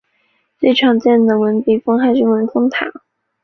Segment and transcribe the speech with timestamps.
[0.57, 2.87] 最常见的文笔峰还是文峰塔。